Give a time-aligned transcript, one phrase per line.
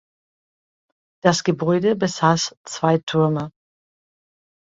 [1.23, 3.51] Das Gebäude besaß zwei Türme.